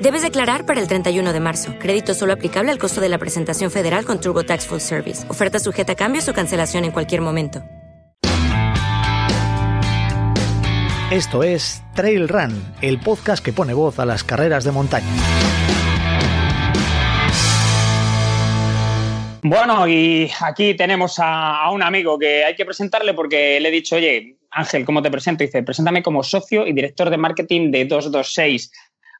[0.00, 1.74] Debes declarar para el 31 de marzo.
[1.78, 5.28] Crédito solo aplicable al costo de la presentación federal con TurboTax Full Service.
[5.30, 7.62] Oferta sujeta a cambios o cancelación en cualquier momento.
[11.10, 15.06] Esto es Trail Run, el podcast que pone voz a las carreras de montaña.
[19.42, 23.72] Bueno, y aquí tenemos a, a, un amigo que hay que presentarle porque le he
[23.72, 25.44] dicho, oye, Ángel, ¿cómo te presento?
[25.44, 28.72] dice, preséntame como socio y director de marketing de 226.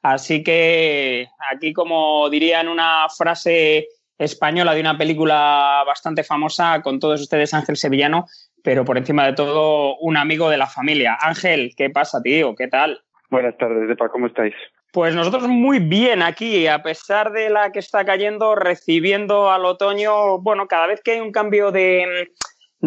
[0.09, 7.01] Así que aquí, como diría en una frase española de una película bastante famosa, con
[7.01, 8.27] todos ustedes Ángel Sevillano,
[8.63, 11.19] pero por encima de todo un amigo de la familia.
[11.21, 12.55] Ángel, ¿qué pasa, tío?
[12.55, 13.03] ¿Qué tal?
[13.31, 14.55] Buenas tardes, Depa, ¿cómo estáis?
[14.93, 20.39] Pues nosotros muy bien aquí, a pesar de la que está cayendo, recibiendo al otoño,
[20.39, 22.31] bueno, cada vez que hay un cambio de,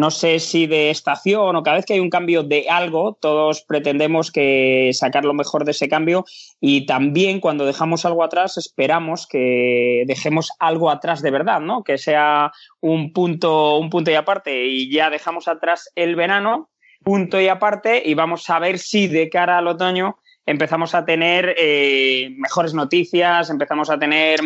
[0.00, 3.60] no sé si de estación o cada vez que hay un cambio de algo, todos
[3.60, 6.24] pretendemos que sacar lo mejor de ese cambio
[6.58, 11.84] y también cuando dejamos algo atrás esperamos que dejemos algo atrás de verdad, ¿no?
[11.84, 16.70] Que sea un punto, un punto y aparte y ya dejamos atrás el verano,
[17.04, 21.54] punto y aparte y vamos a ver si de cara al otoño empezamos a tener
[21.58, 24.40] eh, mejores noticias, empezamos a tener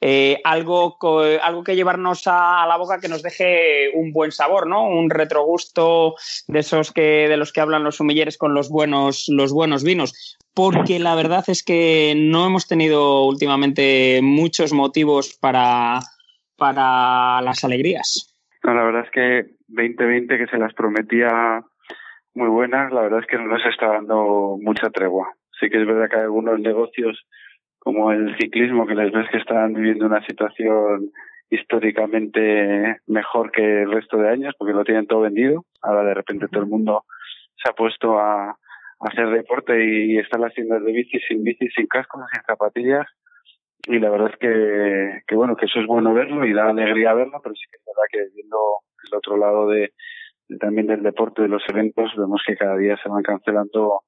[0.00, 0.96] eh, algo,
[1.42, 4.86] algo que llevarnos a, la boca que nos deje un buen sabor, ¿no?
[4.86, 6.14] Un retrogusto
[6.48, 10.38] de esos que, de los que hablan los sumilleres con los buenos, los buenos vinos.
[10.54, 16.00] Porque la verdad es que no hemos tenido últimamente muchos motivos para,
[16.56, 18.34] para las alegrías.
[18.64, 21.62] No, la verdad es que 2020 que se las prometía
[22.34, 25.34] muy buenas, la verdad es que no nos está dando mucha tregua.
[25.58, 27.26] Sí que es verdad que hay algunos negocios
[27.80, 31.10] como el ciclismo que les ves que están viviendo una situación
[31.50, 35.64] históricamente mejor que el resto de años porque lo tienen todo vendido.
[35.82, 37.04] Ahora de repente todo el mundo
[37.56, 38.56] se ha puesto a, a
[39.00, 43.06] hacer deporte y, están haciendo de bici sin bici, sin cascos, sin zapatillas.
[43.86, 47.14] Y la verdad es que, que bueno, que eso es bueno verlo y da alegría
[47.14, 48.58] verlo, pero sí que es verdad que viendo
[49.10, 49.92] el otro lado de
[50.58, 54.02] también del deporte, de los eventos, vemos que cada día se van cancelando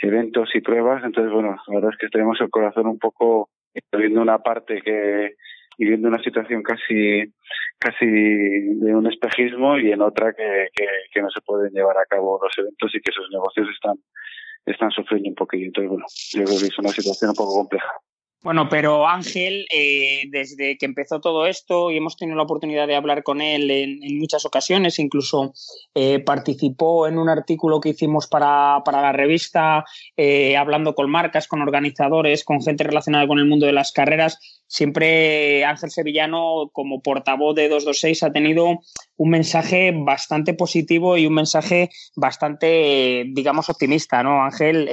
[0.00, 1.02] eventos y pruebas.
[1.04, 3.50] Entonces, bueno, la verdad es que tenemos el corazón un poco
[3.92, 5.34] viendo una parte que
[5.80, 7.32] y viendo una situación casi
[7.78, 12.06] casi de un espejismo y en otra que, que, que no se pueden llevar a
[12.06, 13.96] cabo los eventos y que esos negocios están
[14.66, 15.66] están sufriendo un poquillo.
[15.66, 17.90] Entonces, bueno, yo creo que es una situación un poco compleja.
[18.40, 22.94] Bueno, pero Ángel, eh, desde que empezó todo esto y hemos tenido la oportunidad de
[22.94, 25.54] hablar con él en, muchas ocasiones, incluso
[25.92, 29.84] eh, participó en un artículo que hicimos para, para la revista,
[30.16, 34.38] eh, hablando con marcas, con organizadores, con gente relacionada con el mundo de las carreras.
[34.68, 38.78] Siempre Ángel Sevillano, como portavoz de 226, ha tenido
[39.16, 44.88] un mensaje bastante positivo y un mensaje bastante, digamos, optimista, ¿no, Ángel?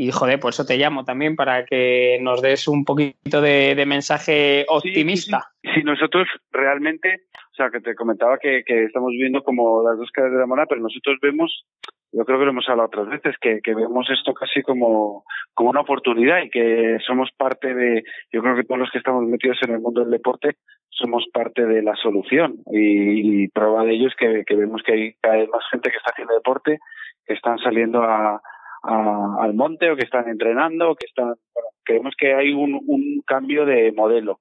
[0.00, 3.84] Y joder, por eso te llamo también, para que nos des un poquito de, de
[3.84, 5.50] mensaje optimista.
[5.60, 9.82] Sí, sí, sí, nosotros realmente, o sea, que te comentaba que, que estamos viendo como
[9.82, 11.66] las dos caras de la moneda, pero nosotros vemos,
[12.12, 15.68] yo creo que lo hemos hablado otras veces, que, que vemos esto casi como, como
[15.68, 18.02] una oportunidad y que somos parte de,
[18.32, 20.56] yo creo que todos los que estamos metidos en el mundo del deporte
[20.88, 24.92] somos parte de la solución y, y prueba de ello es que, que vemos que
[24.94, 26.78] hay cada vez más gente que está haciendo deporte,
[27.26, 28.40] que están saliendo a,
[28.82, 32.80] a, al monte o que están entrenando o que están bueno, creemos que hay un,
[32.86, 34.40] un cambio de modelo.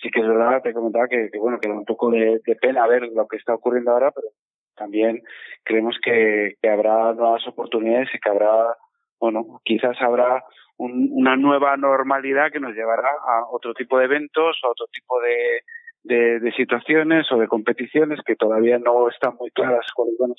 [0.00, 3.08] Sí que es verdad te comentaba que, bueno que da un poco de, pena ver
[3.14, 4.28] lo que está ocurriendo ahora pero
[4.76, 5.22] también
[5.64, 8.76] creemos que, que habrá nuevas oportunidades y que habrá
[9.18, 10.44] bueno quizás habrá
[10.76, 15.20] un, una nueva normalidad que nos llevará a otro tipo de eventos a otro tipo
[15.20, 15.62] de
[16.04, 20.34] de, de situaciones o de competiciones que todavía no están muy claras cuáles van a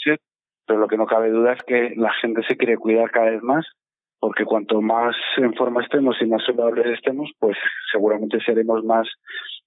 [0.69, 3.42] pero lo que no cabe duda es que la gente se quiere cuidar cada vez
[3.42, 3.66] más,
[4.19, 7.57] porque cuanto más en forma estemos y más saludables estemos, pues
[7.92, 9.07] seguramente seremos más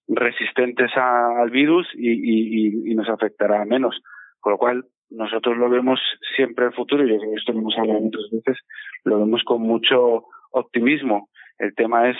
[0.07, 4.01] resistentes al virus y, nos afectará menos.
[4.39, 5.99] Con lo cual, nosotros lo vemos
[6.37, 8.59] siempre el futuro, yo creo que esto lo hemos hablado muchas veces,
[9.03, 11.31] lo vemos con mucho optimismo.
[11.59, 12.17] El tema es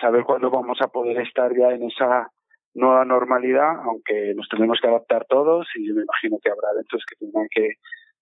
[0.00, 2.28] saber cuándo vamos a poder estar ya en esa
[2.78, 7.04] nueva normalidad, aunque nos tenemos que adaptar todos y yo me imagino que habrá eventos
[7.08, 7.74] que tendrán que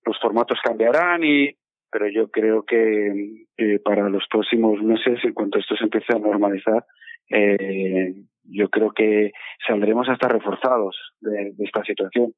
[0.05, 1.55] los formatos cambiarán y
[1.91, 3.47] pero yo creo que
[3.85, 6.85] para los próximos meses, en cuanto esto se empiece a normalizar,
[7.31, 8.13] eh,
[8.45, 9.33] yo creo que
[9.67, 12.33] saldremos hasta reforzados de, esta situación.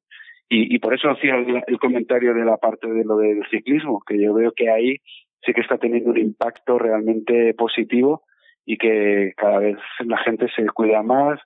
[0.47, 4.19] Y, y, por eso hacía el, comentario de la parte de lo del ciclismo, que
[4.19, 4.97] yo veo que ahí
[5.45, 8.23] sí que está teniendo un impacto realmente positivo
[8.65, 11.39] y que cada vez la gente se cuida más,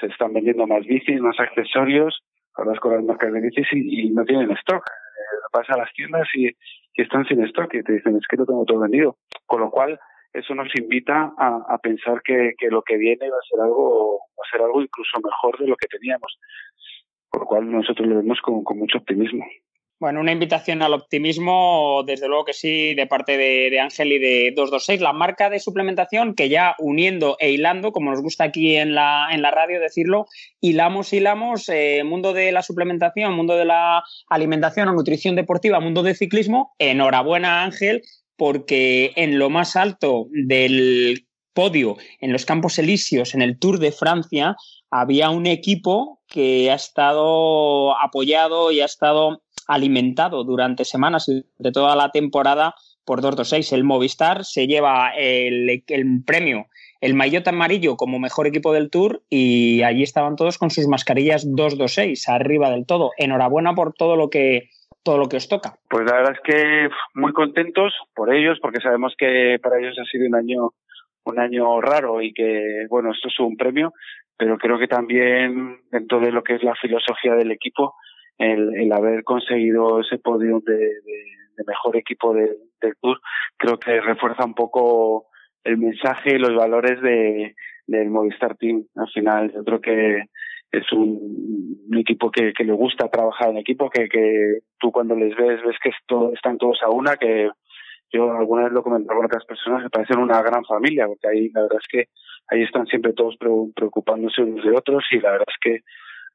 [0.00, 2.22] se están vendiendo más bicis, más accesorios,
[2.54, 4.84] hablas con las marcas de bicis y, no tienen stock.
[4.86, 6.50] Eh, vas a las tiendas y,
[6.94, 9.16] están sin stock y te dicen es que lo tengo todo vendido.
[9.46, 9.98] Con lo cual,
[10.34, 14.50] eso nos invita a, pensar que, lo que viene va a ser algo, va a
[14.50, 16.38] ser algo incluso mejor de lo que teníamos.
[17.30, 19.46] Por lo cual nosotros lo vemos con mucho optimismo.
[20.00, 24.18] Bueno, una invitación al optimismo, desde luego que sí, de parte de, de, Ángel y
[24.18, 28.76] de 226, la marca de suplementación que ya uniendo e hilando, como nos gusta aquí
[28.76, 30.26] en la, en la radio decirlo,
[30.58, 36.02] hilamos, hilamos, eh, mundo de la suplementación, mundo de la alimentación o nutrición deportiva, mundo
[36.02, 36.72] de ciclismo.
[36.78, 38.00] Enhorabuena, Ángel,
[38.36, 43.92] porque en lo más alto del podio, en los Campos Elíseos, en el Tour de
[43.92, 44.56] Francia,
[44.90, 51.94] había un equipo que ha estado apoyado y ha estado alimentado durante semanas de toda
[51.94, 53.72] la temporada por 226.
[53.72, 56.66] El Movistar se lleva el, el premio,
[57.00, 61.44] el maillot amarillo como mejor equipo del Tour y allí estaban todos con sus mascarillas
[61.44, 63.12] 226 arriba del todo.
[63.16, 64.68] Enhorabuena por todo lo que
[65.02, 65.76] todo lo que os toca.
[65.88, 70.04] Pues la verdad es que muy contentos por ellos porque sabemos que para ellos ha
[70.04, 70.74] sido un año
[71.24, 73.92] un año raro y que bueno esto es un premio
[74.40, 77.94] pero creo que también dentro de lo que es la filosofía del equipo
[78.38, 80.92] el, haber conseguido ese podio de,
[81.66, 83.20] mejor equipo de, del Tour,
[83.58, 85.26] creo que refuerza un poco
[85.62, 87.54] el mensaje y los valores de,
[87.86, 88.86] del Movistar Team.
[88.96, 90.24] Al final, yo creo que
[90.72, 95.36] es un, equipo que, que, le gusta trabajar en equipo, que, que tú cuando les
[95.36, 95.90] ves, ves que
[96.32, 97.50] están todos a una, que
[98.10, 101.50] yo alguna vez lo comentaba con otras personas, que parecen una gran familia, porque ahí
[101.50, 102.08] la verdad es que
[102.50, 103.36] ahí están siempre todos
[103.74, 105.80] preocupándose unos de otros y la verdad es que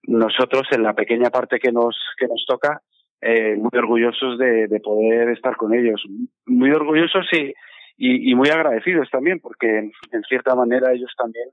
[0.08, 2.82] nosotros en la pequeña parte que nos que nos toca
[3.22, 6.04] eh, muy orgullosos de, de, poder estar con ellos.
[6.46, 7.54] Muy orgullosos y,
[7.98, 11.50] y, muy agradecidos también porque en, en, cierta manera ellos también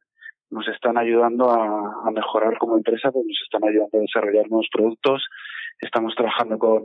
[0.50, 4.68] nos están ayudando a, a mejorar como empresa pues nos están ayudando a desarrollar nuevos
[4.70, 5.24] productos.
[5.80, 6.82] Estamos trabajando con,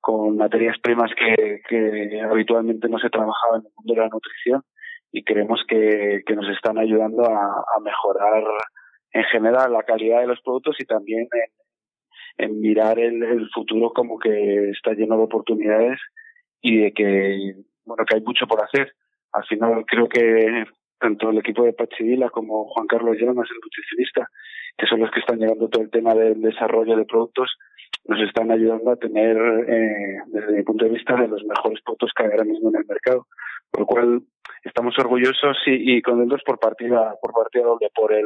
[0.00, 4.62] con materias primas que, que habitualmente no se trabajaba en el mundo de la nutrición
[5.16, 8.42] y creemos que, que nos están ayudando a, mejorar
[9.12, 11.28] en general la calidad de los productos y también
[12.36, 16.00] en, mirar el, el, futuro como que está lleno de oportunidades
[16.60, 18.92] y de que bueno que hay mucho por hacer.
[19.32, 20.64] Al final creo que
[20.98, 24.28] tanto el equipo de Pachivila como Juan Carlos Llamas, el nutricionista,
[24.76, 27.56] que son los que están llevando todo el tema del desarrollo de productos,
[28.06, 32.10] nos están ayudando a tener, eh, desde mi punto de vista, de los mejores productos
[32.16, 33.28] que hay ahora mismo en el mercado.
[33.74, 34.22] Por lo cual
[34.62, 38.24] estamos orgullosos y, y contentos por partida, por partida doble, por el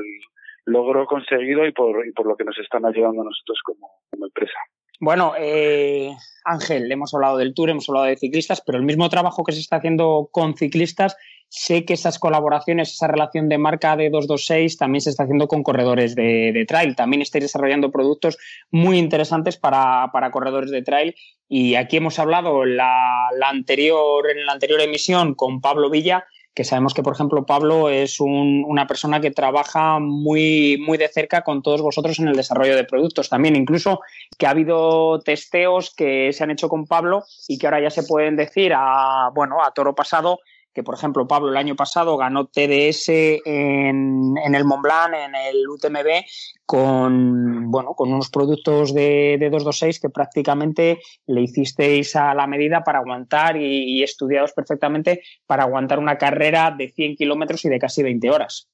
[0.67, 4.59] logro conseguido y por, y por lo que nos están ayudando nosotros como, como empresa.
[5.01, 6.11] Bueno, eh,
[6.45, 9.61] Ángel, hemos hablado del Tour, hemos hablado de ciclistas, pero el mismo trabajo que se
[9.61, 11.17] está haciendo con ciclistas,
[11.49, 15.63] sé que esas colaboraciones, esa relación de marca de 226 también se está haciendo con
[15.63, 16.95] corredores de, de trail.
[16.97, 18.39] También estáis desarrollando productos
[18.71, 21.15] muy interesantes para, para corredores de trail.
[21.49, 26.27] Y aquí hemos hablado la, la anterior, en la anterior emisión con Pablo Villa
[26.59, 31.07] que sabemos que, por ejemplo, Pablo es un, una persona que trabaja muy, muy de
[31.07, 33.29] cerca con todos vosotros en el desarrollo de productos.
[33.29, 34.01] También incluso
[34.37, 38.03] que ha habido testeos que se han hecho con Pablo y que ahora ya se
[38.03, 40.41] pueden decir a, bueno, a toro pasado
[40.79, 43.09] que por ejemplo Pablo el año pasado ganó TDS
[43.45, 46.23] en, el Mont Blanc, en el UTMB,
[46.65, 52.85] con, bueno, con unos productos de, de 226 que prácticamente le hicisteis a la medida
[52.85, 58.05] para aguantar y, estudiados perfectamente para aguantar una carrera de 100 kilómetros y de casi
[58.05, 58.71] 20 horas.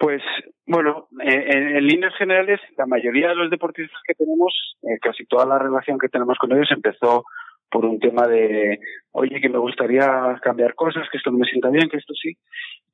[0.00, 0.22] Pues
[0.66, 5.46] bueno, en, en, líneas generales, la mayoría de los deportistas que tenemos, eh, casi toda
[5.46, 7.22] la relación que tenemos con ellos empezó
[7.70, 8.78] por un tema de,
[9.12, 12.36] oye, que me gustaría cambiar cosas, que esto no me sienta bien, que esto sí.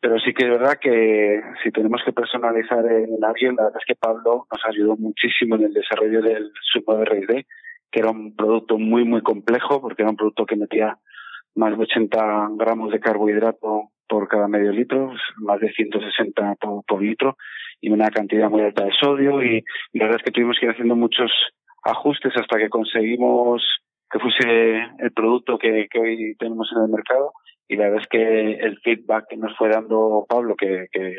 [0.01, 3.87] Pero sí que es verdad que si tenemos que personalizar en alguien, la verdad es
[3.87, 7.47] que Pablo nos ayudó muchísimo en el desarrollo del Sumo de RD,
[7.91, 10.99] que era un producto muy, muy complejo, porque era un producto que metía
[11.55, 17.03] más de 80 gramos de carbohidrato por cada medio litro, más de 160 por, por
[17.03, 17.37] litro,
[17.81, 19.43] y una cantidad muy alta de sodio.
[19.43, 19.63] Y,
[19.93, 21.31] y la verdad es que tuvimos que ir haciendo muchos
[21.85, 23.63] ajustes hasta que conseguimos
[24.13, 27.33] que fuese el producto que, que hoy tenemos en el mercado
[27.67, 31.17] y la verdad es que el feedback que nos fue dando Pablo, que, que,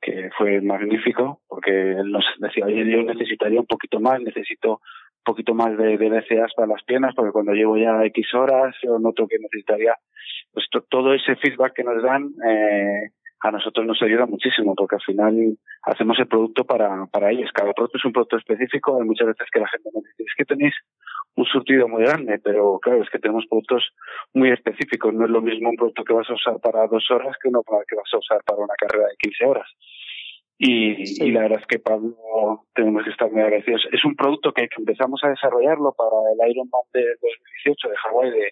[0.00, 5.24] que fue magnífico, porque él nos decía, oye, yo necesitaría un poquito más, necesito un
[5.24, 8.98] poquito más de, de BCAs para las piernas, porque cuando llevo ya X horas, yo
[8.98, 9.94] noto que necesitaría,
[10.52, 15.02] pues todo ese feedback que nos dan, eh, a nosotros nos ayuda muchísimo, porque al
[15.02, 17.50] final hacemos el producto para, para ellos.
[17.54, 20.34] Cada producto es un producto específico, hay muchas veces que la gente nos dice, es
[20.36, 20.74] que tenéis
[21.38, 23.84] un surtido muy grande, pero claro, es que tenemos productos
[24.34, 25.14] muy específicos.
[25.14, 27.62] No es lo mismo un producto que vas a usar para dos horas que uno
[27.62, 29.68] que vas a usar para una carrera de 15 horas.
[30.58, 33.86] Y, y, la verdad es que Pablo tenemos que estar muy agradecidos.
[33.92, 37.04] Es un producto que, que empezamos a desarrollarlo para el Ironman de
[37.62, 38.50] 2018 de Hawái de,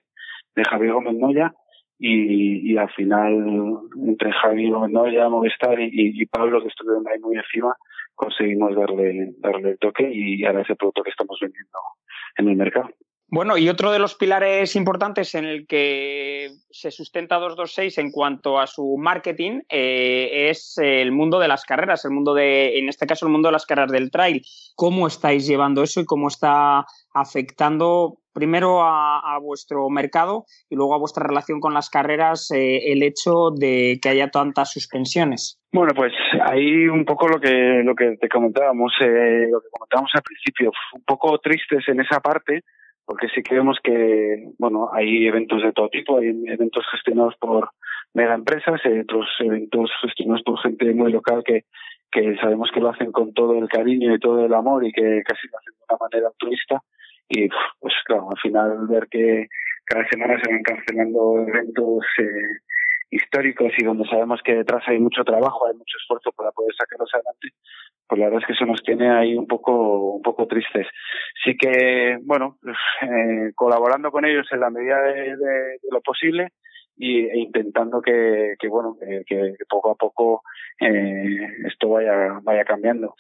[0.55, 1.53] de Javier Gómez Noya
[1.99, 7.19] y, y al final entre Javier Gómez Noya, Movistar y, y, Pablo que estuvieron ahí
[7.19, 7.75] muy encima
[8.17, 11.79] conseguimos darle, darle el toque y ahora es el producto que estamos vendiendo
[12.39, 12.89] en el mercado.
[13.29, 18.61] Bueno, y otro de los pilares importantes en el que se sustenta 226 en cuanto
[18.61, 23.07] a su marketing eh, es el mundo de las carreras, el mundo de, en este
[23.07, 24.43] caso, el mundo de las carreras del trail.
[24.77, 30.99] ¿Cómo estáis llevando eso y cómo está afectando primero a, vuestro mercado y luego a
[30.99, 35.59] vuestra relación con las carreras eh, el hecho de que haya tantas suspensiones?
[35.73, 36.13] Bueno, pues
[36.43, 40.71] ahí un poco lo que lo que te comentábamos, eh, lo que comentábamos al principio,
[40.95, 42.63] un poco tristes en esa parte
[43.07, 47.71] porque sí creemos que, bueno, hay eventos de todo tipo, hay eventos gestionados por
[48.15, 51.67] mega empresas, hay otros eventos gestionados por gente muy local que,
[52.11, 55.23] que sabemos que lo hacen con todo el cariño y todo el amor y que
[55.25, 56.83] casi lo hacen de una manera altruista.
[57.29, 57.49] Y
[57.81, 59.49] pues claro, al final ver que
[59.85, 62.61] cada semana se van cancelando eventos eh,
[63.11, 67.11] históricos y donde sabemos que detrás hay mucho trabajo, hay mucho esfuerzo para poder sacarlos
[67.15, 67.49] adelante,
[68.09, 70.87] pues la verdad es que eso nos tiene ahí un poco, un poco tristes.
[71.45, 72.59] Sí que, bueno,
[73.03, 76.49] eh, colaborando con ellos en la medida de, de, lo posible
[76.97, 80.43] y, e intentando que, que bueno, que, que, poco a poco
[80.81, 83.15] eh, esto vaya, vaya cambiando.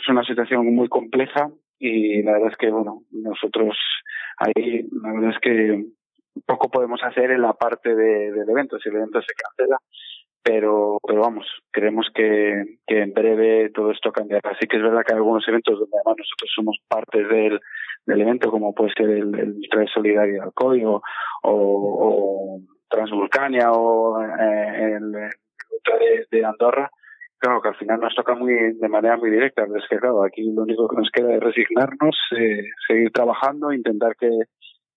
[0.00, 3.76] Es una situación muy compleja y la verdad es que, bueno, nosotros
[4.36, 5.84] ahí, la verdad es que
[6.46, 9.78] poco podemos hacer en la parte de, del evento, si el evento se cancela,
[10.42, 14.50] pero, pero vamos, creemos que, que en breve todo esto cambiará.
[14.50, 17.60] Así que es verdad que hay algunos eventos donde además nosotros somos parte del,
[18.06, 21.02] del evento, como puede ser el, el Trail Solidario de Alcoy o,
[21.42, 26.90] o, o Transvulcania o eh, el, el de, de Andorra,
[27.40, 30.42] claro que al final nos toca muy de manera muy directa, es que claro, aquí
[30.52, 34.30] lo único que nos queda es resignarnos, eh, seguir trabajando, intentar que,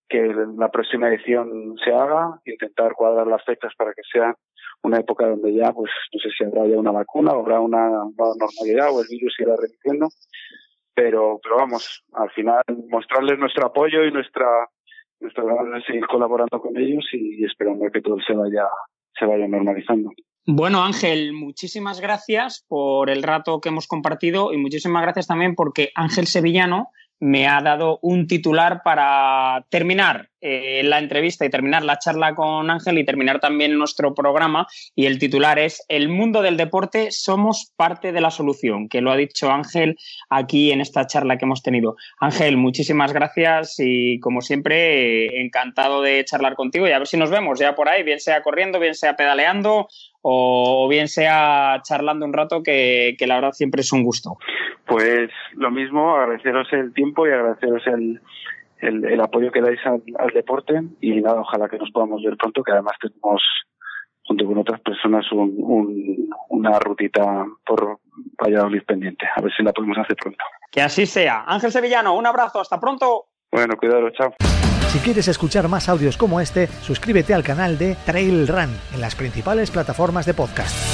[0.08, 4.34] que la próxima edición se haga, intentar cuadrar las fechas para que sea
[4.82, 7.88] una época donde ya, pues, no sé si habrá ya una vacuna, o habrá una
[7.88, 10.08] normalidad o el virus irá remitiendo,
[10.94, 14.46] pero, pero vamos, al final mostrarles nuestro apoyo y nuestra,
[15.20, 18.68] nuestra ganas de seguir colaborando con ellos y esperando que todo se vaya,
[19.18, 20.10] se vaya normalizando.
[20.46, 25.90] Bueno, Ángel, muchísimas gracias por el rato que hemos compartido y muchísimas gracias también porque
[25.94, 31.98] Ángel Sevillano me ha dado un titular para terminar eh, la entrevista y terminar la
[31.98, 34.66] charla con Ángel y terminar también nuestro programa.
[34.94, 39.10] Y el titular es El mundo del deporte, somos parte de la solución, que lo
[39.10, 39.96] ha dicho Ángel
[40.28, 41.96] aquí en esta charla que hemos tenido.
[42.20, 47.30] Ángel, muchísimas gracias y como siempre, encantado de charlar contigo y a ver si nos
[47.30, 49.88] vemos ya por ahí, bien sea corriendo, bien sea pedaleando
[50.26, 54.38] o bien sea charlando un rato, que, que la verdad siempre es un gusto.
[54.86, 58.22] Pues lo mismo, agradeceros el tiempo y agradeceros el,
[58.78, 62.38] el, el apoyo que dais al, al, deporte y nada, ojalá que nos podamos ver
[62.38, 63.42] pronto, que además tenemos
[64.24, 67.98] junto con otras personas un, un, una rutita por
[68.42, 69.26] Valladolid pendiente.
[69.36, 70.42] A ver si la podemos hacer pronto.
[70.72, 71.44] Que así sea.
[71.46, 73.26] Ángel Sevillano, un abrazo, hasta pronto.
[73.52, 74.34] Bueno, cuidado, chao.
[74.94, 79.16] Si quieres escuchar más audios como este, suscríbete al canal de Trail Run en las
[79.16, 80.93] principales plataformas de podcast.